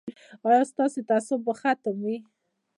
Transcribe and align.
ایا 0.47 0.61
ستاسو 0.71 0.99
تعصب 1.09 1.39
به 1.45 1.53
ختم 1.61 1.95
وي؟ 2.05 2.17